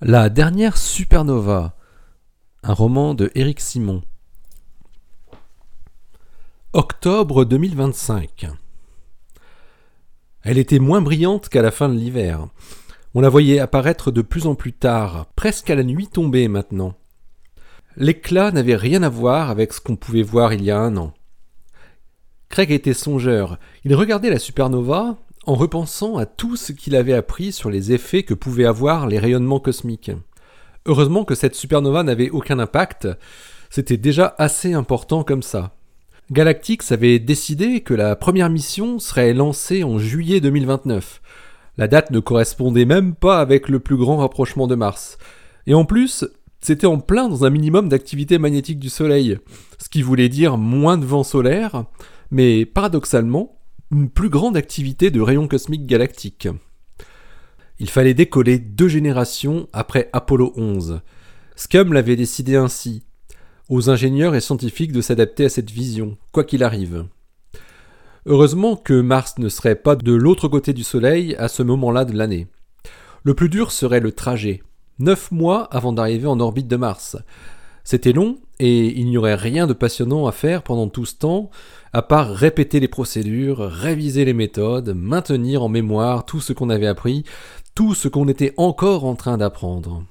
La 0.00 0.28
dernière 0.28 0.76
supernova, 0.76 1.74
un 2.62 2.72
roman 2.72 3.14
de 3.14 3.32
Éric 3.34 3.58
Simon. 3.58 4.04
Octobre 6.72 7.44
2025. 7.44 8.46
Elle 10.44 10.58
était 10.58 10.78
moins 10.78 11.00
brillante 11.00 11.48
qu'à 11.48 11.62
la 11.62 11.72
fin 11.72 11.88
de 11.88 11.94
l'hiver. 11.98 12.46
On 13.12 13.20
la 13.20 13.28
voyait 13.28 13.58
apparaître 13.58 14.12
de 14.12 14.22
plus 14.22 14.46
en 14.46 14.54
plus 14.54 14.72
tard, 14.72 15.26
presque 15.34 15.68
à 15.68 15.74
la 15.74 15.82
nuit 15.82 16.06
tombée 16.06 16.46
maintenant. 16.46 16.94
L'éclat 17.96 18.52
n'avait 18.52 18.76
rien 18.76 19.02
à 19.02 19.08
voir 19.08 19.50
avec 19.50 19.72
ce 19.72 19.80
qu'on 19.80 19.96
pouvait 19.96 20.22
voir 20.22 20.52
il 20.52 20.62
y 20.62 20.70
a 20.70 20.78
un 20.78 20.96
an. 20.96 21.12
Craig 22.50 22.70
était 22.70 22.94
songeur. 22.94 23.58
Il 23.82 23.96
regardait 23.96 24.30
la 24.30 24.38
supernova 24.38 25.16
en 25.48 25.54
repensant 25.54 26.18
à 26.18 26.26
tout 26.26 26.56
ce 26.56 26.72
qu'il 26.72 26.94
avait 26.94 27.14
appris 27.14 27.52
sur 27.52 27.70
les 27.70 27.92
effets 27.92 28.22
que 28.22 28.34
pouvaient 28.34 28.66
avoir 28.66 29.06
les 29.06 29.18
rayonnements 29.18 29.60
cosmiques. 29.60 30.10
Heureusement 30.84 31.24
que 31.24 31.34
cette 31.34 31.54
supernova 31.54 32.02
n'avait 32.02 32.28
aucun 32.28 32.58
impact, 32.58 33.08
c'était 33.70 33.96
déjà 33.96 34.34
assez 34.36 34.74
important 34.74 35.24
comme 35.24 35.42
ça. 35.42 35.74
Galactix 36.30 36.92
avait 36.92 37.18
décidé 37.18 37.80
que 37.80 37.94
la 37.94 38.14
première 38.14 38.50
mission 38.50 38.98
serait 38.98 39.32
lancée 39.32 39.84
en 39.84 39.98
juillet 39.98 40.40
2029. 40.40 41.22
La 41.78 41.88
date 41.88 42.10
ne 42.10 42.20
correspondait 42.20 42.84
même 42.84 43.14
pas 43.14 43.40
avec 43.40 43.70
le 43.70 43.80
plus 43.80 43.96
grand 43.96 44.18
rapprochement 44.18 44.66
de 44.66 44.74
Mars. 44.74 45.16
Et 45.66 45.72
en 45.72 45.86
plus, 45.86 46.26
c'était 46.60 46.86
en 46.86 46.98
plein 46.98 47.26
dans 47.26 47.46
un 47.46 47.50
minimum 47.50 47.88
d'activité 47.88 48.36
magnétique 48.36 48.78
du 48.78 48.90
Soleil, 48.90 49.38
ce 49.78 49.88
qui 49.88 50.02
voulait 50.02 50.28
dire 50.28 50.58
moins 50.58 50.98
de 50.98 51.06
vent 51.06 51.24
solaire, 51.24 51.84
mais 52.30 52.66
paradoxalement, 52.66 53.57
une 53.90 54.10
plus 54.10 54.28
grande 54.28 54.56
activité 54.56 55.10
de 55.10 55.20
rayons 55.20 55.48
cosmiques 55.48 55.86
galactiques. 55.86 56.48
Il 57.78 57.88
fallait 57.88 58.14
décoller 58.14 58.58
deux 58.58 58.88
générations 58.88 59.68
après 59.72 60.10
Apollo 60.12 60.52
11. 60.56 61.00
Scum 61.56 61.92
l'avait 61.92 62.16
décidé 62.16 62.56
ainsi, 62.56 63.04
aux 63.68 63.88
ingénieurs 63.88 64.34
et 64.34 64.40
scientifiques 64.40 64.92
de 64.92 65.00
s'adapter 65.00 65.44
à 65.44 65.48
cette 65.48 65.70
vision, 65.70 66.18
quoi 66.32 66.44
qu'il 66.44 66.64
arrive. 66.64 67.06
Heureusement 68.26 68.76
que 68.76 69.00
Mars 69.00 69.38
ne 69.38 69.48
serait 69.48 69.76
pas 69.76 69.96
de 69.96 70.12
l'autre 70.12 70.48
côté 70.48 70.72
du 70.72 70.84
Soleil 70.84 71.34
à 71.36 71.48
ce 71.48 71.62
moment-là 71.62 72.04
de 72.04 72.16
l'année. 72.16 72.48
Le 73.22 73.34
plus 73.34 73.48
dur 73.48 73.72
serait 73.72 74.00
le 74.00 74.12
trajet, 74.12 74.62
neuf 74.98 75.30
mois 75.30 75.64
avant 75.64 75.92
d'arriver 75.92 76.26
en 76.26 76.40
orbite 76.40 76.68
de 76.68 76.76
Mars. 76.76 77.16
C'était 77.84 78.12
long, 78.12 78.38
et 78.58 78.98
il 78.98 79.06
n'y 79.06 79.16
aurait 79.16 79.34
rien 79.34 79.66
de 79.66 79.72
passionnant 79.72 80.26
à 80.26 80.32
faire 80.32 80.62
pendant 80.62 80.88
tout 80.88 81.06
ce 81.06 81.14
temps, 81.14 81.50
à 81.92 82.02
part 82.02 82.30
répéter 82.30 82.80
les 82.80 82.88
procédures, 82.88 83.58
réviser 83.60 84.24
les 84.24 84.34
méthodes, 84.34 84.94
maintenir 84.94 85.62
en 85.62 85.68
mémoire 85.68 86.24
tout 86.24 86.40
ce 86.40 86.52
qu'on 86.52 86.70
avait 86.70 86.86
appris, 86.86 87.24
tout 87.74 87.94
ce 87.94 88.08
qu'on 88.08 88.28
était 88.28 88.54
encore 88.56 89.04
en 89.04 89.14
train 89.14 89.38
d'apprendre. 89.38 90.04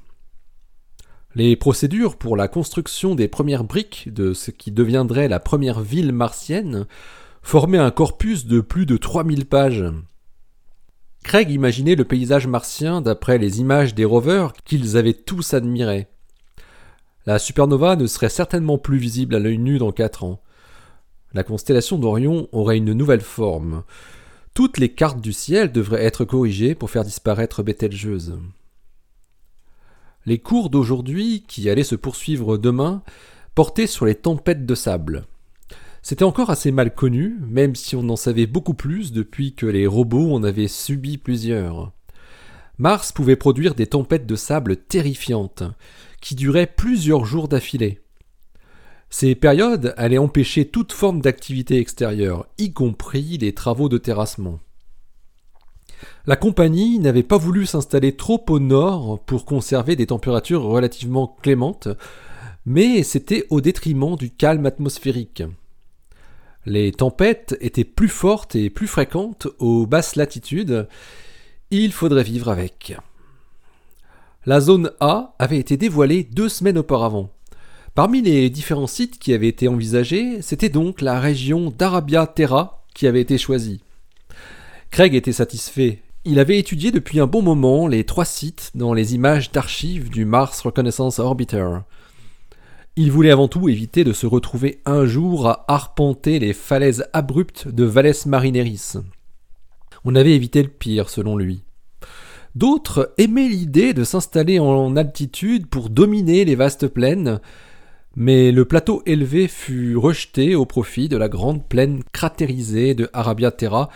Les 1.36 1.56
procédures 1.56 2.16
pour 2.16 2.36
la 2.36 2.48
construction 2.48 3.14
des 3.14 3.28
premières 3.28 3.64
briques 3.64 4.12
de 4.12 4.34
ce 4.34 4.50
qui 4.50 4.72
deviendrait 4.72 5.28
la 5.28 5.40
première 5.40 5.82
ville 5.82 6.12
martienne 6.12 6.88
formaient 7.44 7.78
un 7.78 7.92
corpus 7.92 8.46
de 8.46 8.60
plus 8.60 8.86
de 8.86 8.98
3000 8.98 9.46
pages. 9.46 9.86
Craig 11.24 11.52
imaginait 11.52 11.96
le 11.96 12.06
paysage 12.06 12.48
martien 12.48 13.02
d'après 13.02 13.38
les 13.38 13.60
images 13.60 13.94
des 13.94 14.06
rovers 14.06 14.54
qu'ils 14.66 14.98
avaient 14.98 15.14
tous 15.14 15.54
admirés. 15.54 16.08
La 17.26 17.38
supernova 17.38 17.98
ne 17.98 18.08
serait 18.08 18.30
certainement 18.30 18.78
plus 18.78 18.98
visible 18.98 19.36
à 19.36 19.40
l'œil 19.40 19.58
nu 19.58 19.78
dans 19.78 19.92
quatre 19.92 20.24
ans. 20.24 20.42
La 21.34 21.44
constellation 21.44 21.98
d'Orion 21.98 22.48
aurait 22.52 22.78
une 22.78 22.94
nouvelle 22.94 23.22
forme. 23.22 23.84
Toutes 24.54 24.78
les 24.78 24.90
cartes 24.90 25.22
du 25.22 25.34
ciel 25.34 25.72
devraient 25.72 26.04
être 26.04 26.26
corrigées 26.26 26.74
pour 26.74 26.90
faire 26.90 27.04
disparaître 27.04 27.64
Bételgeuse. 27.64 28.40
Les 30.26 30.40
cours 30.40 30.70
d'aujourd'hui, 30.70 31.44
qui 31.48 31.70
allaient 31.70 31.84
se 31.84 31.96
poursuivre 31.96 32.58
demain, 32.58 33.04
portaient 33.56 33.88
sur 33.88 34.06
les 34.06 34.16
tempêtes 34.16 34.66
de 34.66 34.76
sable. 34.76 35.26
C'était 36.02 36.24
encore 36.24 36.50
assez 36.50 36.72
mal 36.72 36.94
connu, 36.94 37.38
même 37.48 37.76
si 37.76 37.96
on 37.96 38.10
en 38.10 38.16
savait 38.16 38.46
beaucoup 38.46 38.74
plus 38.74 39.12
depuis 39.12 39.54
que 39.54 39.66
les 39.66 39.88
robots 39.88 40.34
en 40.34 40.44
avaient 40.44 40.68
subi 40.68 41.18
plusieurs. 41.18 41.92
Mars 42.78 43.12
pouvait 43.12 43.36
produire 43.36 43.76
des 43.76 43.88
tempêtes 43.88 44.26
de 44.26 44.36
sable 44.36 44.78
terrifiantes, 44.78 45.64
qui 46.22 46.36
duraient 46.36 46.68
plusieurs 46.68 47.26
jours 47.26 47.48
d'affilée. 47.48 48.02
Ces 49.10 49.36
périodes 49.36 49.94
allaient 49.98 50.18
empêcher 50.18 50.66
toute 50.66 50.92
forme 50.92 51.22
d'activité 51.22 51.80
extérieure, 51.80 52.48
y 52.58 52.74
compris 52.74 53.38
les 53.38 53.54
travaux 53.54 53.90
de 53.90 53.98
terrassement. 53.98 54.60
La 56.26 56.36
compagnie 56.36 57.00
n'avait 57.00 57.24
pas 57.24 57.38
voulu 57.38 57.66
s'installer 57.66 58.16
trop 58.16 58.44
au 58.50 58.60
nord 58.60 59.20
pour 59.26 59.46
conserver 59.46 59.96
des 59.96 60.08
températures 60.08 60.64
relativement 60.64 61.38
clémentes, 61.42 61.88
mais 62.66 63.02
c'était 63.04 63.46
au 63.50 63.62
détriment 63.62 64.18
du 64.18 64.30
calme 64.30 64.66
atmosphérique. 64.66 65.44
Les 66.66 66.92
tempêtes 66.92 67.56
étaient 67.62 67.86
plus 67.86 68.10
fortes 68.10 68.56
et 68.56 68.70
plus 68.70 68.88
fréquentes 68.88 69.48
aux 69.58 69.88
basses 69.88 70.18
latitudes, 70.18 70.88
il 71.72 71.94
faudrait 71.94 72.24
vivre 72.24 72.50
avec. 72.50 72.98
La 74.46 74.60
zone 74.60 74.92
A 75.00 75.34
avait 75.40 75.60
été 75.60 75.78
dévoilée 75.78 76.24
deux 76.24 76.50
semaines 76.50 76.78
auparavant. 76.78 77.30
Parmi 77.98 78.22
les 78.22 78.52
différents 78.52 78.86
sites 78.86 79.18
qui 79.18 79.34
avaient 79.34 79.48
été 79.48 79.68
envisagés, 79.68 80.44
c'était 80.44 80.70
donc 80.70 81.02
la 81.02 81.20
région 81.20 81.74
d'Arabia 81.76 82.28
Terra 82.28 82.86
qui 82.94 83.08
avait 83.08 83.22
été 83.22 83.40
choisie. 83.40 83.82
Craig 84.92 85.16
était 85.16 85.32
satisfait. 85.32 86.04
Il 86.24 86.38
avait 86.38 86.60
étudié 86.60 86.92
depuis 86.92 87.20
un 87.20 87.26
bon 87.26 87.42
moment 87.42 87.88
les 87.88 88.04
trois 88.04 88.24
sites 88.24 88.70
dans 88.76 88.94
les 88.94 89.16
images 89.16 89.52
d'archives 89.52 90.12
du 90.12 90.26
Mars 90.26 90.62
Reconnaissance 90.62 91.18
Orbiter. 91.18 91.68
Il 92.98 93.12
voulait 93.12 93.32
avant 93.32 93.48
tout 93.48 93.68
éviter 93.68 94.04
de 94.04 94.14
se 94.14 94.28
retrouver 94.28 94.80
un 94.86 95.08
jour 95.08 95.48
à 95.48 95.66
arpenter 95.68 96.38
les 96.38 96.54
falaises 96.54 97.08
abruptes 97.14 97.68
de 97.68 97.84
Valles 97.84 98.14
Marineris. 98.28 98.98
On 100.06 100.14
avait 100.14 100.36
évité 100.36 100.62
le 100.62 100.70
pire, 100.70 101.10
selon 101.10 101.36
lui. 101.36 101.64
D'autres 102.54 103.16
aimaient 103.18 103.50
l'idée 103.50 103.96
de 103.96 104.04
s'installer 104.04 104.60
en 104.60 104.96
altitude 104.98 105.66
pour 105.66 105.90
dominer 105.90 106.46
les 106.46 106.54
vastes 106.54 106.88
plaines, 106.88 107.40
mais 108.20 108.52
le 108.52 108.66
plateau 108.66 109.04
élevé 109.06 109.48
fut 109.48 109.96
rejeté 109.96 110.56
au 110.56 110.66
profit 110.66 111.08
de 111.08 111.18
la 111.18 111.30
grande 111.30 111.64
plaine 111.64 112.02
cratérisée 112.12 112.96
de 112.96 113.12
Arabia 113.14 113.52
Terra, 113.52 113.92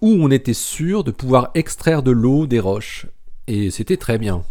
où 0.00 0.16
on 0.18 0.30
était 0.30 0.54
sûr 0.54 1.04
de 1.04 1.10
pouvoir 1.10 1.50
extraire 1.54 2.02
de 2.02 2.10
l'eau 2.10 2.46
des 2.46 2.58
roches, 2.58 3.06
et 3.46 3.70
c'était 3.70 3.98
très 3.98 4.16
bien. 4.16 4.44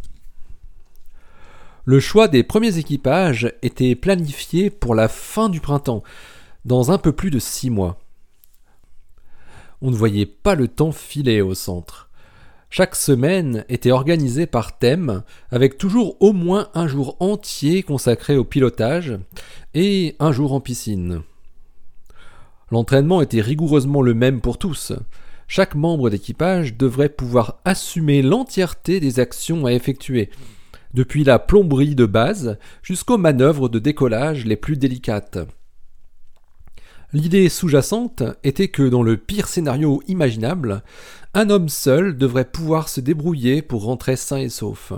Le 1.86 2.00
choix 2.00 2.28
des 2.28 2.44
premiers 2.44 2.78
équipages 2.78 3.52
était 3.64 3.96
planifié 3.96 4.70
pour 4.70 4.94
la 4.94 5.08
fin 5.08 5.50
du 5.50 5.60
printemps, 5.60 6.04
dans 6.64 6.92
un 6.92 7.00
peu 7.00 7.12
plus 7.12 7.32
de 7.32 7.40
six 7.40 7.72
mois. 7.72 7.98
On 9.82 9.90
ne 9.90 9.96
voyait 9.96 10.28
pas 10.28 10.54
le 10.54 10.68
temps 10.68 10.92
filer 10.92 11.42
au 11.42 11.56
centre. 11.56 12.05
Chaque 12.78 12.98
semaine 12.98 13.64
était 13.70 13.94
organisée 13.94 14.48
par 14.48 14.78
thème, 14.78 15.24
avec 15.50 15.78
toujours 15.78 16.18
au 16.22 16.34
moins 16.34 16.68
un 16.74 16.88
jour 16.88 17.16
entier 17.22 17.84
consacré 17.84 18.36
au 18.36 18.44
pilotage 18.44 19.18
et 19.74 20.18
un 20.20 20.34
jour 20.34 20.52
en 20.52 20.60
piscine. 20.60 21.22
L'entraînement 22.72 23.22
était 23.22 23.40
rigoureusement 23.40 24.02
le 24.02 24.14
même 24.14 24.42
pour 24.42 24.58
tous. 24.58 24.92
Chaque 25.48 25.74
membre 25.74 26.10
d'équipage 26.10 26.76
devrait 26.76 27.08
pouvoir 27.08 27.62
assumer 27.64 28.22
l'entièreté 28.22 29.00
des 29.00 29.22
actions 29.22 29.66
à 29.66 29.72
effectuer, 29.72 30.30
depuis 30.94 31.24
la 31.24 31.40
plomberie 31.40 31.96
de 31.96 32.06
base 32.06 32.58
jusqu'aux 32.84 33.18
manœuvres 33.18 33.70
de 33.70 33.80
décollage 33.80 34.44
les 34.44 34.58
plus 34.58 34.76
délicates. 34.76 35.38
L'idée 37.16 37.48
sous-jacente 37.48 38.24
était 38.44 38.68
que 38.68 38.84
dans 38.84 39.02
le 39.02 39.16
pire 39.16 39.48
scénario 39.48 40.04
imaginable, 40.10 40.84
un 41.34 41.50
homme 41.50 41.70
seul 41.70 42.18
devrait 42.18 42.52
pouvoir 42.52 42.90
se 42.90 43.00
débrouiller 43.00 43.62
pour 43.62 43.86
rentrer 43.86 44.18
sain 44.18 44.36
et 44.36 44.50
sauf. 44.50 44.92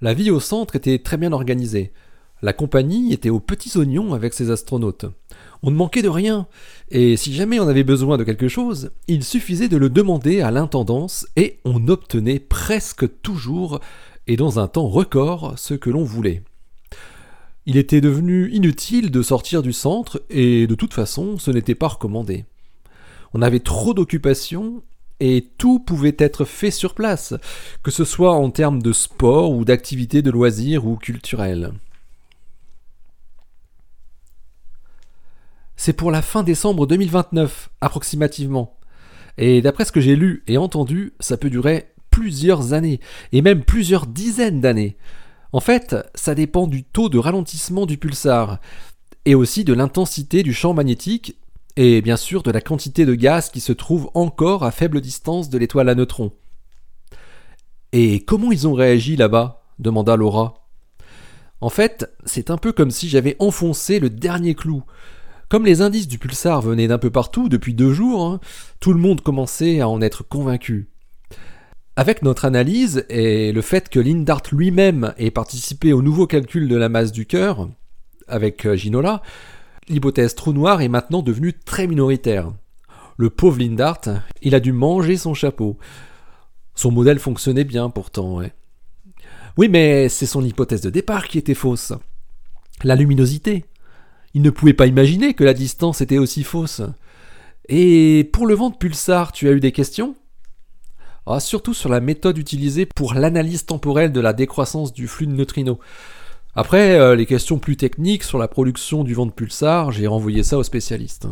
La 0.00 0.12
vie 0.12 0.32
au 0.32 0.40
centre 0.40 0.74
était 0.74 0.98
très 0.98 1.16
bien 1.16 1.30
organisée. 1.30 1.92
La 2.42 2.52
compagnie 2.52 3.12
était 3.12 3.30
aux 3.30 3.38
petits 3.38 3.78
oignons 3.78 4.14
avec 4.14 4.34
ses 4.34 4.50
astronautes. 4.50 5.06
On 5.62 5.70
ne 5.70 5.76
manquait 5.76 6.02
de 6.02 6.08
rien, 6.08 6.48
et 6.90 7.16
si 7.16 7.32
jamais 7.32 7.60
on 7.60 7.68
avait 7.68 7.84
besoin 7.84 8.18
de 8.18 8.24
quelque 8.24 8.48
chose, 8.48 8.90
il 9.06 9.22
suffisait 9.22 9.68
de 9.68 9.76
le 9.76 9.90
demander 9.90 10.40
à 10.40 10.50
l'intendance 10.50 11.24
et 11.36 11.60
on 11.64 11.86
obtenait 11.86 12.40
presque 12.40 13.20
toujours 13.22 13.78
et 14.26 14.34
dans 14.34 14.58
un 14.58 14.66
temps 14.66 14.88
record 14.88 15.54
ce 15.56 15.74
que 15.74 15.90
l'on 15.90 16.02
voulait. 16.02 16.42
Il 17.66 17.76
était 17.78 18.00
devenu 18.00 18.50
inutile 18.50 19.10
de 19.10 19.22
sortir 19.22 19.62
du 19.62 19.72
centre 19.72 20.22
et 20.28 20.66
de 20.66 20.74
toute 20.74 20.92
façon 20.92 21.38
ce 21.38 21.50
n'était 21.50 21.74
pas 21.74 21.88
recommandé. 21.88 22.44
On 23.32 23.42
avait 23.42 23.60
trop 23.60 23.94
d'occupations 23.94 24.82
et 25.20 25.48
tout 25.56 25.80
pouvait 25.80 26.16
être 26.18 26.44
fait 26.44 26.70
sur 26.70 26.94
place, 26.94 27.34
que 27.82 27.90
ce 27.90 28.04
soit 28.04 28.34
en 28.34 28.50
termes 28.50 28.82
de 28.82 28.92
sport 28.92 29.52
ou 29.52 29.64
d'activités 29.64 30.22
de 30.22 30.30
loisirs 30.30 30.86
ou 30.86 30.96
culturelles. 30.96 31.72
C'est 35.76 35.92
pour 35.92 36.10
la 36.10 36.22
fin 36.22 36.42
décembre 36.42 36.86
2029, 36.86 37.70
approximativement. 37.80 38.76
Et 39.38 39.62
d'après 39.62 39.84
ce 39.84 39.92
que 39.92 40.00
j'ai 40.00 40.16
lu 40.16 40.44
et 40.46 40.58
entendu, 40.58 41.14
ça 41.18 41.36
peut 41.36 41.50
durer 41.50 41.88
plusieurs 42.10 42.72
années, 42.72 43.00
et 43.32 43.42
même 43.42 43.64
plusieurs 43.64 44.06
dizaines 44.06 44.60
d'années. 44.60 44.96
En 45.54 45.60
fait, 45.60 45.94
ça 46.16 46.34
dépend 46.34 46.66
du 46.66 46.82
taux 46.82 47.08
de 47.08 47.16
ralentissement 47.16 47.86
du 47.86 47.96
pulsar, 47.96 48.58
et 49.24 49.36
aussi 49.36 49.62
de 49.62 49.72
l'intensité 49.72 50.42
du 50.42 50.52
champ 50.52 50.74
magnétique, 50.74 51.36
et 51.76 52.02
bien 52.02 52.16
sûr 52.16 52.42
de 52.42 52.50
la 52.50 52.60
quantité 52.60 53.06
de 53.06 53.14
gaz 53.14 53.50
qui 53.50 53.60
se 53.60 53.72
trouve 53.72 54.10
encore 54.14 54.64
à 54.64 54.72
faible 54.72 55.00
distance 55.00 55.50
de 55.50 55.56
l'étoile 55.56 55.88
à 55.88 55.94
neutrons. 55.94 56.32
Et 57.92 58.24
comment 58.24 58.50
ils 58.50 58.66
ont 58.66 58.74
réagi 58.74 59.14
là-bas? 59.14 59.62
demanda 59.78 60.16
Laura. 60.16 60.66
En 61.60 61.70
fait, 61.70 62.12
c'est 62.24 62.50
un 62.50 62.56
peu 62.56 62.72
comme 62.72 62.90
si 62.90 63.08
j'avais 63.08 63.36
enfoncé 63.38 64.00
le 64.00 64.10
dernier 64.10 64.56
clou. 64.56 64.82
Comme 65.48 65.66
les 65.66 65.82
indices 65.82 66.08
du 66.08 66.18
pulsar 66.18 66.62
venaient 66.62 66.88
d'un 66.88 66.98
peu 66.98 67.10
partout 67.10 67.48
depuis 67.48 67.74
deux 67.74 67.92
jours, 67.92 68.26
hein, 68.26 68.40
tout 68.80 68.92
le 68.92 68.98
monde 68.98 69.20
commençait 69.20 69.78
à 69.78 69.88
en 69.88 70.02
être 70.02 70.24
convaincu. 70.24 70.88
Avec 71.96 72.22
notre 72.22 72.44
analyse 72.44 73.04
et 73.08 73.52
le 73.52 73.62
fait 73.62 73.88
que 73.88 74.00
Lindart 74.00 74.42
lui-même 74.50 75.14
ait 75.16 75.30
participé 75.30 75.92
au 75.92 76.02
nouveau 76.02 76.26
calcul 76.26 76.68
de 76.68 76.74
la 76.74 76.88
masse 76.88 77.12
du 77.12 77.24
cœur, 77.24 77.68
avec 78.26 78.66
euh, 78.66 78.74
Ginola, 78.74 79.22
l'hypothèse 79.88 80.34
trou 80.34 80.52
noir 80.52 80.80
est 80.80 80.88
maintenant 80.88 81.22
devenue 81.22 81.52
très 81.52 81.86
minoritaire. 81.86 82.52
Le 83.16 83.30
pauvre 83.30 83.60
Lindart, 83.60 84.00
il 84.42 84.56
a 84.56 84.60
dû 84.60 84.72
manger 84.72 85.16
son 85.16 85.34
chapeau. 85.34 85.78
Son 86.74 86.90
modèle 86.90 87.20
fonctionnait 87.20 87.62
bien 87.62 87.88
pourtant, 87.90 88.38
ouais. 88.38 88.52
Oui, 89.56 89.68
mais 89.68 90.08
c'est 90.08 90.26
son 90.26 90.44
hypothèse 90.44 90.80
de 90.80 90.90
départ 90.90 91.28
qui 91.28 91.38
était 91.38 91.54
fausse. 91.54 91.92
La 92.82 92.96
luminosité. 92.96 93.66
Il 94.34 94.42
ne 94.42 94.50
pouvait 94.50 94.74
pas 94.74 94.88
imaginer 94.88 95.34
que 95.34 95.44
la 95.44 95.54
distance 95.54 96.00
était 96.00 96.18
aussi 96.18 96.42
fausse. 96.42 96.82
Et 97.68 98.28
pour 98.32 98.48
le 98.48 98.54
vent 98.54 98.70
de 98.70 98.76
pulsar, 98.76 99.30
tu 99.30 99.48
as 99.48 99.52
eu 99.52 99.60
des 99.60 99.70
questions? 99.70 100.16
Ah, 101.26 101.40
Surtout 101.40 101.74
sur 101.74 101.88
la 101.88 102.00
méthode 102.00 102.38
utilisée 102.38 102.86
pour 102.86 103.14
l'analyse 103.14 103.66
temporelle 103.66 104.12
de 104.12 104.20
la 104.20 104.32
décroissance 104.32 104.92
du 104.92 105.08
flux 105.08 105.26
de 105.26 105.32
neutrinos. 105.32 105.78
Après, 106.56 106.98
euh, 106.98 107.16
les 107.16 107.26
questions 107.26 107.58
plus 107.58 107.76
techniques 107.76 108.22
sur 108.22 108.38
la 108.38 108.46
production 108.46 109.02
du 109.02 109.14
vent 109.14 109.26
de 109.26 109.32
pulsar, 109.32 109.90
j'ai 109.90 110.06
renvoyé 110.06 110.42
ça 110.42 110.56
aux 110.56 110.62
spécialistes. 110.62 111.26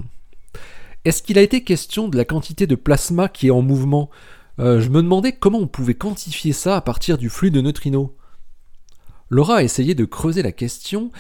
Est-ce 1.05 1.23
qu'il 1.23 1.39
a 1.39 1.43
été 1.43 1.63
question 1.63 2.09
de 2.09 2.17
la 2.17 2.25
quantité 2.25 2.67
de 2.67 2.75
plasma 2.75 3.29
qui 3.29 3.49
est 3.49 3.51
en 3.51 3.63
mouvement? 3.63 4.11
Euh, 4.59 4.81
Je 4.81 4.89
me 4.89 5.03
demandais 5.03 5.33
comment 5.33 5.59
on 5.59 5.67
pouvait 5.69 5.95
quantifier 5.95 6.53
ça 6.53 6.77
à 6.77 6.81
partir 6.81 7.19
du 7.19 7.29
flux 7.29 7.51
de 7.51 7.61
neutrinos. 7.61 8.11
Laura 9.31 9.57
a 9.57 9.63
essayé 9.63 9.95
de 9.95 10.05
creuser 10.05 10.43
la 10.43 10.53
question, 10.53 11.11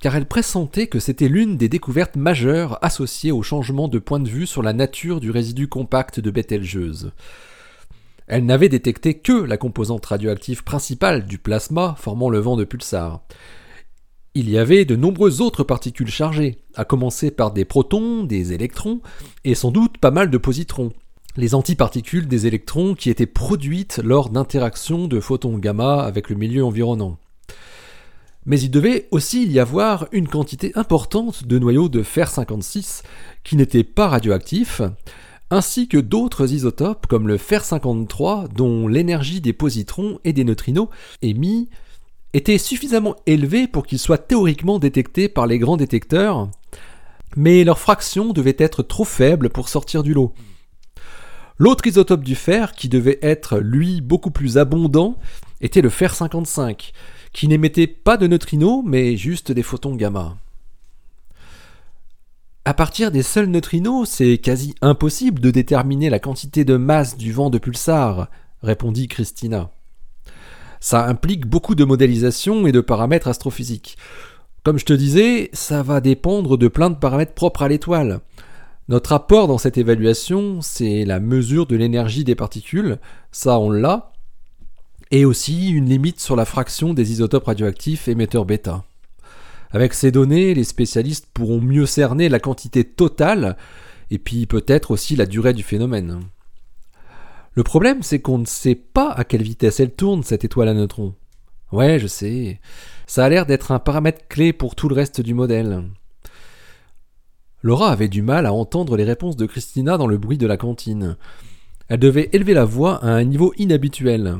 car 0.00 0.14
elle 0.14 0.26
pressentait 0.26 0.86
que 0.86 1.00
c'était 1.00 1.28
l'une 1.28 1.56
des 1.56 1.68
découvertes 1.68 2.16
majeures 2.16 2.78
associées 2.82 3.32
au 3.32 3.42
changement 3.42 3.88
de 3.88 3.98
point 3.98 4.20
de 4.20 4.28
vue 4.28 4.46
sur 4.46 4.62
la 4.62 4.72
nature 4.72 5.20
du 5.20 5.30
résidu 5.30 5.68
compact 5.68 6.20
de 6.20 6.30
Bételgeuse. 6.30 7.12
Elle 8.28 8.44
n'avait 8.44 8.68
détecté 8.68 9.14
que 9.14 9.32
la 9.32 9.56
composante 9.56 10.06
radioactive 10.06 10.62
principale 10.62 11.26
du 11.26 11.38
plasma 11.38 11.96
formant 11.98 12.30
le 12.30 12.38
vent 12.38 12.56
de 12.56 12.64
pulsar. 12.64 13.22
Il 14.34 14.48
y 14.50 14.58
avait 14.58 14.84
de 14.84 14.94
nombreuses 14.94 15.40
autres 15.40 15.64
particules 15.64 16.10
chargées, 16.10 16.58
à 16.76 16.84
commencer 16.84 17.30
par 17.30 17.50
des 17.52 17.64
protons, 17.64 18.24
des 18.24 18.52
électrons, 18.52 19.00
et 19.44 19.54
sans 19.54 19.70
doute 19.70 19.98
pas 19.98 20.10
mal 20.10 20.30
de 20.30 20.38
positrons, 20.38 20.92
les 21.36 21.54
antiparticules 21.54 22.28
des 22.28 22.46
électrons 22.46 22.94
qui 22.94 23.10
étaient 23.10 23.26
produites 23.26 24.00
lors 24.04 24.28
d'interactions 24.28 25.08
de 25.08 25.18
photons 25.18 25.58
gamma 25.58 26.02
avec 26.02 26.28
le 26.28 26.36
milieu 26.36 26.64
environnant 26.64 27.18
mais 28.48 28.58
il 28.60 28.70
devait 28.70 29.08
aussi 29.10 29.46
y 29.46 29.60
avoir 29.60 30.08
une 30.10 30.26
quantité 30.26 30.72
importante 30.74 31.44
de 31.44 31.58
noyaux 31.58 31.90
de 31.90 32.02
fer 32.02 32.30
56 32.30 33.02
qui 33.44 33.56
n'étaient 33.56 33.84
pas 33.84 34.08
radioactifs, 34.08 34.80
ainsi 35.50 35.88
que 35.88 35.98
d'autres 35.98 36.52
isotopes 36.52 37.06
comme 37.06 37.28
le 37.28 37.38
fer 37.38 37.64
53 37.64 38.48
dont 38.48 38.86
l'énergie 38.86 39.40
des 39.40 39.52
positrons 39.52 40.18
et 40.24 40.32
des 40.32 40.44
neutrinos 40.44 40.88
émis 41.22 41.68
était 42.34 42.58
suffisamment 42.58 43.16
élevée 43.26 43.66
pour 43.66 43.86
qu'ils 43.86 43.98
soient 43.98 44.18
théoriquement 44.18 44.78
détectés 44.78 45.28
par 45.28 45.46
les 45.46 45.58
grands 45.58 45.78
détecteurs, 45.78 46.50
mais 47.36 47.64
leur 47.64 47.78
fraction 47.78 48.32
devait 48.32 48.56
être 48.58 48.82
trop 48.82 49.04
faible 49.04 49.48
pour 49.48 49.68
sortir 49.68 50.02
du 50.02 50.12
lot. 50.12 50.34
L'autre 51.58 51.86
isotope 51.86 52.22
du 52.22 52.34
fer, 52.34 52.74
qui 52.74 52.88
devait 52.88 53.18
être 53.22 53.58
lui 53.58 54.00
beaucoup 54.00 54.30
plus 54.30 54.58
abondant, 54.58 55.16
était 55.60 55.80
le 55.80 55.88
fer 55.88 56.14
55, 56.14 56.92
qui 57.32 57.48
n'émettait 57.48 57.88
pas 57.88 58.16
de 58.16 58.26
neutrinos, 58.26 58.82
mais 58.86 59.16
juste 59.16 59.50
des 59.50 59.64
photons 59.64 59.96
gamma. 59.96 60.36
À 62.68 62.74
partir 62.74 63.10
des 63.10 63.22
seuls 63.22 63.46
neutrinos, 63.46 64.06
c'est 64.06 64.36
quasi 64.36 64.74
impossible 64.82 65.40
de 65.40 65.50
déterminer 65.50 66.10
la 66.10 66.18
quantité 66.18 66.66
de 66.66 66.76
masse 66.76 67.16
du 67.16 67.32
vent 67.32 67.48
de 67.48 67.56
pulsar, 67.56 68.28
répondit 68.62 69.08
Christina. 69.08 69.70
Ça 70.78 71.06
implique 71.06 71.46
beaucoup 71.46 71.74
de 71.74 71.86
modélisation 71.86 72.66
et 72.66 72.72
de 72.72 72.82
paramètres 72.82 73.28
astrophysiques. 73.28 73.96
Comme 74.64 74.78
je 74.78 74.84
te 74.84 74.92
disais, 74.92 75.48
ça 75.54 75.82
va 75.82 76.02
dépendre 76.02 76.58
de 76.58 76.68
plein 76.68 76.90
de 76.90 76.96
paramètres 76.96 77.32
propres 77.32 77.62
à 77.62 77.68
l'étoile. 77.68 78.20
Notre 78.88 79.14
apport 79.14 79.48
dans 79.48 79.56
cette 79.56 79.78
évaluation, 79.78 80.60
c'est 80.60 81.06
la 81.06 81.20
mesure 81.20 81.64
de 81.64 81.74
l'énergie 81.74 82.24
des 82.24 82.34
particules, 82.34 82.98
ça 83.32 83.58
on 83.58 83.70
l'a, 83.70 84.12
et 85.10 85.24
aussi 85.24 85.70
une 85.70 85.88
limite 85.88 86.20
sur 86.20 86.36
la 86.36 86.44
fraction 86.44 86.92
des 86.92 87.12
isotopes 87.12 87.46
radioactifs 87.46 88.08
émetteurs 88.08 88.44
bêta. 88.44 88.84
Avec 89.70 89.94
ces 89.94 90.10
données, 90.10 90.54
les 90.54 90.64
spécialistes 90.64 91.26
pourront 91.32 91.60
mieux 91.60 91.86
cerner 91.86 92.28
la 92.28 92.40
quantité 92.40 92.84
totale 92.84 93.56
et 94.10 94.18
puis 94.18 94.46
peut-être 94.46 94.90
aussi 94.90 95.16
la 95.16 95.26
durée 95.26 95.52
du 95.52 95.62
phénomène. 95.62 96.20
Le 97.54 97.62
problème, 97.62 98.02
c'est 98.02 98.20
qu'on 98.20 98.38
ne 98.38 98.46
sait 98.46 98.76
pas 98.76 99.10
à 99.10 99.24
quelle 99.24 99.42
vitesse 99.42 99.80
elle 99.80 99.94
tourne, 99.94 100.22
cette 100.22 100.44
étoile 100.44 100.68
à 100.68 100.74
neutrons. 100.74 101.14
Ouais, 101.72 101.98
je 101.98 102.06
sais. 102.06 102.60
Ça 103.06 103.24
a 103.24 103.28
l'air 103.28 103.46
d'être 103.46 103.72
un 103.72 103.78
paramètre 103.78 104.26
clé 104.28 104.52
pour 104.52 104.74
tout 104.74 104.88
le 104.88 104.94
reste 104.94 105.20
du 105.20 105.34
modèle. 105.34 105.82
Laura 107.62 107.90
avait 107.90 108.08
du 108.08 108.22
mal 108.22 108.46
à 108.46 108.52
entendre 108.52 108.96
les 108.96 109.04
réponses 109.04 109.36
de 109.36 109.46
Christina 109.46 109.98
dans 109.98 110.06
le 110.06 110.18
bruit 110.18 110.38
de 110.38 110.46
la 110.46 110.56
cantine. 110.56 111.16
Elle 111.88 111.98
devait 111.98 112.30
élever 112.32 112.54
la 112.54 112.64
voix 112.64 113.04
à 113.04 113.08
un 113.08 113.24
niveau 113.24 113.52
inhabituel. 113.58 114.38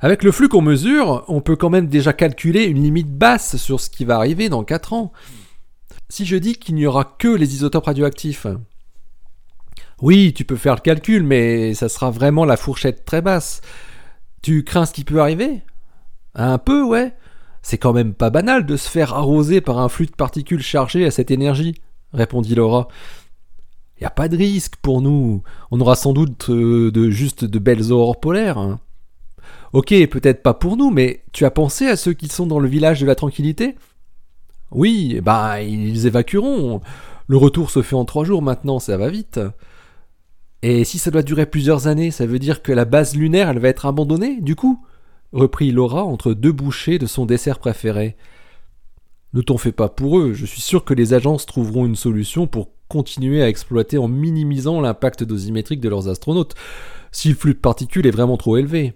Avec 0.00 0.22
le 0.22 0.30
flux 0.30 0.48
qu'on 0.48 0.62
mesure, 0.62 1.24
on 1.28 1.40
peut 1.40 1.56
quand 1.56 1.70
même 1.70 1.88
déjà 1.88 2.12
calculer 2.12 2.64
une 2.64 2.82
limite 2.82 3.12
basse 3.12 3.56
sur 3.56 3.80
ce 3.80 3.90
qui 3.90 4.04
va 4.04 4.16
arriver 4.16 4.48
dans 4.48 4.62
4 4.62 4.92
ans. 4.92 5.12
Si 6.08 6.24
je 6.24 6.36
dis 6.36 6.54
qu'il 6.54 6.76
n'y 6.76 6.86
aura 6.86 7.04
que 7.04 7.28
les 7.28 7.54
isotopes 7.54 7.86
radioactifs, 7.86 8.46
oui, 10.00 10.32
tu 10.32 10.44
peux 10.44 10.56
faire 10.56 10.76
le 10.76 10.80
calcul, 10.80 11.24
mais 11.24 11.74
ça 11.74 11.88
sera 11.88 12.10
vraiment 12.10 12.44
la 12.44 12.56
fourchette 12.56 13.04
très 13.04 13.20
basse. 13.20 13.60
Tu 14.42 14.62
crains 14.62 14.86
ce 14.86 14.92
qui 14.92 15.04
peut 15.04 15.20
arriver? 15.20 15.62
Un 16.34 16.58
peu, 16.58 16.84
ouais. 16.84 17.14
C'est 17.62 17.78
quand 17.78 17.92
même 17.92 18.14
pas 18.14 18.30
banal 18.30 18.64
de 18.64 18.76
se 18.76 18.88
faire 18.88 19.14
arroser 19.14 19.60
par 19.60 19.78
un 19.78 19.88
flux 19.88 20.06
de 20.06 20.12
particules 20.12 20.62
chargées 20.62 21.04
à 21.04 21.10
cette 21.10 21.32
énergie, 21.32 21.74
répondit 22.12 22.54
Laura. 22.54 22.86
Y 24.00 24.04
a 24.04 24.10
pas 24.10 24.28
de 24.28 24.36
risque 24.36 24.76
pour 24.76 25.02
nous. 25.02 25.42
On 25.72 25.80
aura 25.80 25.96
sans 25.96 26.12
doute 26.12 26.50
euh, 26.50 27.10
juste 27.10 27.44
de 27.44 27.58
belles 27.58 27.90
aurores 27.90 28.20
polaires. 28.20 28.78
Ok, 29.72 29.88
peut-être 30.08 30.42
pas 30.42 30.54
pour 30.54 30.76
nous, 30.76 30.90
mais 30.90 31.22
tu 31.32 31.44
as 31.44 31.50
pensé 31.50 31.86
à 31.86 31.96
ceux 31.96 32.14
qui 32.14 32.28
sont 32.28 32.46
dans 32.46 32.58
le 32.58 32.68
village 32.68 33.00
de 33.00 33.06
la 33.06 33.14
tranquillité? 33.14 33.76
Oui, 34.70 35.20
bah 35.22 35.62
ils 35.62 36.06
évacueront. 36.06 36.80
Le 37.26 37.36
retour 37.36 37.70
se 37.70 37.82
fait 37.82 37.96
en 37.96 38.04
trois 38.04 38.24
jours 38.24 38.42
maintenant, 38.42 38.78
ça 38.78 38.96
va 38.96 39.10
vite. 39.10 39.40
Et 40.62 40.84
si 40.84 40.98
ça 40.98 41.10
doit 41.10 41.22
durer 41.22 41.46
plusieurs 41.46 41.86
années, 41.86 42.10
ça 42.10 42.26
veut 42.26 42.38
dire 42.38 42.62
que 42.62 42.72
la 42.72 42.84
base 42.84 43.14
lunaire, 43.14 43.48
elle 43.50 43.58
va 43.58 43.68
être 43.68 43.86
abandonnée, 43.86 44.40
du 44.40 44.56
coup? 44.56 44.84
Reprit 45.32 45.70
Laura 45.70 46.04
entre 46.04 46.32
deux 46.32 46.52
bouchées 46.52 46.98
de 46.98 47.06
son 47.06 47.26
dessert 47.26 47.58
préféré. 47.58 48.16
Ne 49.34 49.42
t'en 49.42 49.58
fais 49.58 49.72
pas 49.72 49.90
pour 49.90 50.18
eux, 50.18 50.32
je 50.32 50.46
suis 50.46 50.62
sûr 50.62 50.84
que 50.84 50.94
les 50.94 51.12
agences 51.12 51.44
trouveront 51.44 51.84
une 51.84 51.96
solution 51.96 52.46
pour 52.46 52.70
continuer 52.88 53.42
à 53.42 53.48
exploiter 53.48 53.98
en 53.98 54.08
minimisant 54.08 54.80
l'impact 54.80 55.22
dosimétrique 55.22 55.80
de 55.80 55.90
leurs 55.90 56.08
astronautes, 56.08 56.54
si 57.12 57.28
le 57.28 57.34
flux 57.34 57.52
de 57.52 57.58
particules 57.58 58.06
est 58.06 58.10
vraiment 58.10 58.38
trop 58.38 58.56
élevé. 58.56 58.94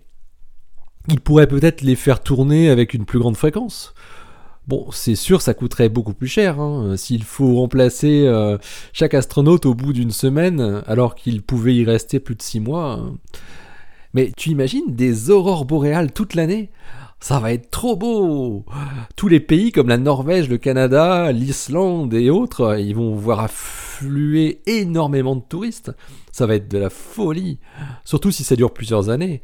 Il 1.09 1.21
pourrait 1.21 1.49
peut-être 1.49 1.83
les 1.83 1.97
faire 1.97 2.21
tourner 2.21 2.71
avec 2.71 2.95
une 2.95 3.05
plus 3.05 3.19
grande 3.19 3.37
fréquence. 3.37 3.95
Bon, 4.69 4.87
c'est 4.93 5.17
sûr, 5.17 5.43
ça 5.43 5.55
coûterait 5.55 5.89
beaucoup 5.89 6.15
plus 6.15 6.29
cher. 6.29 6.61
Hein, 6.61 6.97
s'il 6.97 7.25
faut 7.25 7.57
remplacer 7.57 8.23
euh, 8.27 8.59
chaque 8.93 9.15
astronaute 9.15 9.67
au 9.67 9.75
bout 9.75 9.93
d'une 9.93 10.13
semaine, 10.13 10.83
alors 10.87 11.17
qu'il 11.17 11.43
pouvait 11.43 11.75
y 11.75 11.85
rester 11.85 12.21
plus 12.21 12.37
de 12.37 12.43
six 12.43 12.61
mois. 12.61 12.93
Hein. 12.93 13.17
Mais 14.15 14.31
tu 14.37 14.51
imagines 14.51 14.95
des 14.95 15.31
aurores 15.31 15.65
boréales 15.65 16.13
toute 16.13 16.35
l'année? 16.35 16.71
Ça 17.19 17.39
va 17.39 17.53
être 17.53 17.71
trop 17.71 17.95
beau 17.95 18.65
Tous 19.15 19.29
les 19.29 19.39
pays 19.39 19.71
comme 19.71 19.89
la 19.89 19.97
Norvège, 19.97 20.49
le 20.49 20.59
Canada, 20.59 21.31
l'Islande 21.31 22.13
et 22.15 22.31
autres, 22.31 22.81
ils 22.81 22.97
vont 22.97 23.15
voir 23.15 23.39
affluer 23.39 24.61
énormément 24.67 25.37
de 25.37 25.43
touristes. 25.49 25.93
Ça 26.33 26.47
va 26.47 26.57
être 26.57 26.69
de 26.69 26.79
la 26.79 26.91
folie. 26.91 27.59
Surtout 28.05 28.33
si 28.33 28.43
ça 28.43 28.57
dure 28.57 28.75
plusieurs 28.75 29.09
années. 29.09 29.41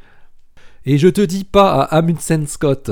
Et 0.91 0.97
je 0.97 1.09
te 1.09 1.21
dis 1.21 1.45
pas 1.45 1.83
à 1.83 1.99
Amundsen 1.99 2.47
Scott. 2.47 2.91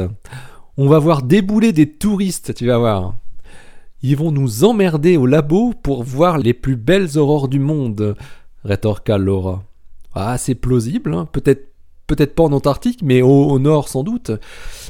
On 0.76 0.86
va 0.86 0.98
voir 0.98 1.22
débouler 1.22 1.72
des 1.72 1.90
touristes, 1.90 2.52
tu 2.52 2.66
vas 2.66 2.76
voir. 2.76 3.14
Ils 4.02 4.18
vont 4.18 4.32
nous 4.32 4.64
emmerder 4.64 5.16
au 5.16 5.24
labo 5.24 5.72
pour 5.82 6.02
voir 6.02 6.36
les 6.36 6.52
plus 6.52 6.76
belles 6.76 7.16
aurores 7.16 7.48
du 7.48 7.58
monde, 7.58 8.14
rétorqua 8.64 9.16
Laura. 9.16 9.62
Ah, 10.14 10.36
c'est 10.36 10.54
plausible, 10.54 11.14
hein. 11.14 11.26
peut-être 11.32 11.72
peut-être 12.06 12.34
pas 12.34 12.42
en 12.42 12.52
Antarctique, 12.52 13.00
mais 13.02 13.22
au, 13.22 13.58
nord 13.58 13.88
sans 13.88 14.02
doute. 14.02 14.30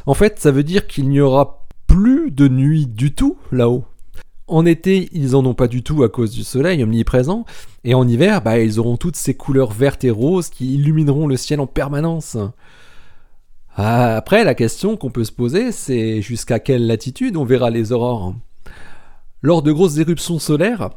En 0.06 0.14
fait, 0.14 0.40
ça 0.40 0.50
veut 0.50 0.64
dire 0.64 0.88
qu'il 0.88 1.08
n'y 1.08 1.20
aura 1.20 1.68
plus 1.86 2.32
de 2.32 2.48
nuit 2.48 2.88
du 2.88 3.14
tout 3.14 3.36
là-haut. 3.52 3.84
En 4.48 4.66
été, 4.66 5.08
ils 5.12 5.36
en 5.36 5.46
ont 5.46 5.54
pas 5.54 5.68
du 5.68 5.84
tout 5.84 6.02
à 6.02 6.08
cause 6.08 6.32
du 6.32 6.42
soleil 6.42 6.82
omniprésent, 6.82 7.44
et 7.84 7.94
en 7.94 8.08
hiver, 8.08 8.42
bah, 8.42 8.58
ils 8.58 8.80
auront 8.80 8.96
toutes 8.96 9.14
ces 9.14 9.34
couleurs 9.34 9.70
vertes 9.70 10.02
et 10.02 10.10
roses 10.10 10.48
qui 10.48 10.74
illumineront 10.74 11.28
le 11.28 11.36
ciel 11.36 11.60
en 11.60 11.68
permanence. 11.68 12.36
Ah, 13.78 14.16
après, 14.16 14.42
la 14.42 14.54
question 14.54 14.96
qu'on 14.96 15.10
peut 15.10 15.24
se 15.24 15.32
poser, 15.32 15.70
c'est 15.70 16.22
jusqu'à 16.22 16.58
quelle 16.58 16.86
latitude 16.86 17.36
on 17.36 17.44
verra 17.44 17.68
les 17.68 17.92
aurores? 17.92 18.34
Lors 19.42 19.62
de 19.62 19.70
grosses 19.70 19.98
éruptions 19.98 20.38
solaires, 20.38 20.90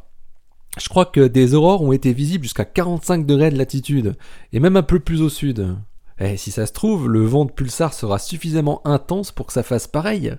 je 0.82 0.88
crois 0.88 1.06
que 1.06 1.28
des 1.28 1.56
aurores 1.56 1.82
ont 1.82 1.92
été 1.92 2.14
visibles 2.14 2.46
jusqu'à 2.46 2.64
45 2.64 3.26
degrés 3.26 3.52
de 3.52 3.58
latitude, 3.58 4.16
et 4.54 4.62
même 4.62 4.78
un 4.78 4.82
peu 4.82 5.02
plus 5.02 5.22
au 5.22 5.28
sud. 5.28 5.76
Et 6.20 6.38
si 6.38 6.52
ça 6.52 6.66
se 6.66 6.72
trouve, 6.72 7.10
le 7.10 7.26
vent 7.26 7.44
de 7.44 7.52
pulsar 7.52 7.94
sera 7.94 8.18
suffisamment 8.18 8.82
intense 8.88 9.34
pour 9.34 9.48
que 9.48 9.54
ça 9.54 9.64
fasse 9.64 9.88
pareil. 9.88 10.34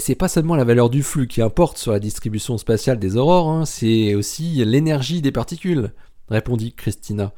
C'est 0.00 0.16
pas 0.16 0.28
seulement 0.28 0.56
la 0.56 0.64
valeur 0.64 0.90
du 0.90 1.04
flux 1.04 1.28
qui 1.28 1.40
importe 1.40 1.78
sur 1.78 1.92
la 1.92 2.00
distribution 2.00 2.58
spatiale 2.58 2.98
des 2.98 3.16
aurores, 3.16 3.48
hein, 3.48 3.64
c'est 3.64 4.16
aussi 4.16 4.64
l'énergie 4.64 5.22
des 5.22 5.32
particules, 5.32 5.92
répondit 6.28 6.72
Christina. 6.72 7.32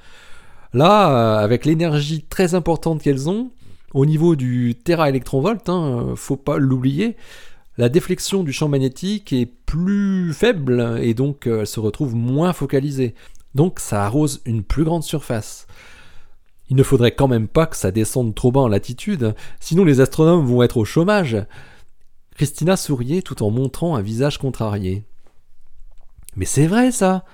Là, 0.72 1.38
avec 1.38 1.64
l'énergie 1.64 2.24
très 2.24 2.54
importante 2.54 3.02
qu'elles 3.02 3.28
ont, 3.28 3.50
au 3.94 4.06
niveau 4.06 4.36
du 4.36 4.74
téraélectronvolt, 4.74 5.68
hein, 5.68 6.14
faut 6.16 6.36
pas 6.36 6.58
l'oublier, 6.58 7.16
la 7.78 7.88
déflexion 7.88 8.42
du 8.42 8.52
champ 8.52 8.68
magnétique 8.68 9.32
est 9.32 9.46
plus 9.46 10.32
faible 10.32 10.98
et 11.00 11.14
donc 11.14 11.46
euh, 11.46 11.60
elle 11.60 11.66
se 11.66 11.78
retrouve 11.78 12.14
moins 12.14 12.52
focalisée. 12.52 13.14
Donc 13.54 13.78
ça 13.78 14.04
arrose 14.04 14.42
une 14.44 14.64
plus 14.64 14.84
grande 14.84 15.04
surface. 15.04 15.66
Il 16.70 16.76
ne 16.76 16.82
faudrait 16.82 17.14
quand 17.14 17.28
même 17.28 17.48
pas 17.48 17.66
que 17.66 17.76
ça 17.76 17.90
descende 17.90 18.34
trop 18.34 18.52
bas 18.52 18.60
en 18.60 18.68
latitude, 18.68 19.34
sinon 19.60 19.84
les 19.84 20.00
astronomes 20.00 20.44
vont 20.44 20.62
être 20.62 20.76
au 20.76 20.84
chômage. 20.84 21.36
Christina 22.34 22.76
souriait 22.76 23.22
tout 23.22 23.42
en 23.42 23.50
montrant 23.50 23.96
un 23.96 24.02
visage 24.02 24.38
contrarié. 24.38 25.04
Mais 26.36 26.44
c'est 26.44 26.66
vrai 26.66 26.92
ça 26.92 27.24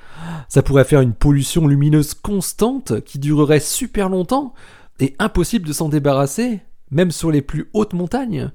Ça 0.48 0.62
pourrait 0.62 0.84
faire 0.84 1.00
une 1.00 1.14
pollution 1.14 1.66
lumineuse 1.66 2.14
constante 2.14 3.00
qui 3.00 3.18
durerait 3.18 3.60
super 3.60 4.08
longtemps 4.08 4.54
et 5.00 5.14
impossible 5.18 5.66
de 5.66 5.72
s'en 5.72 5.88
débarrasser, 5.88 6.60
même 6.90 7.10
sur 7.10 7.30
les 7.30 7.42
plus 7.42 7.68
hautes 7.72 7.94
montagnes 7.94 8.50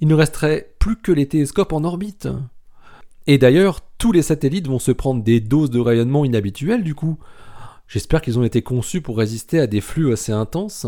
il 0.00 0.08
ne 0.08 0.14
resterait 0.14 0.72
plus 0.78 0.96
que 0.96 1.12
les 1.12 1.26
télescopes 1.26 1.72
en 1.72 1.84
orbite. 1.84 2.28
Et 3.26 3.38
d'ailleurs, 3.38 3.80
tous 3.98 4.12
les 4.12 4.22
satellites 4.22 4.68
vont 4.68 4.78
se 4.78 4.92
prendre 4.92 5.22
des 5.22 5.40
doses 5.40 5.70
de 5.70 5.80
rayonnement 5.80 6.24
inhabituelles 6.24 6.84
du 6.84 6.94
coup. 6.94 7.18
J'espère 7.88 8.22
qu'ils 8.22 8.38
ont 8.38 8.44
été 8.44 8.62
conçus 8.62 9.00
pour 9.00 9.18
résister 9.18 9.58
à 9.58 9.66
des 9.66 9.80
flux 9.80 10.12
assez 10.12 10.32
intenses. 10.32 10.86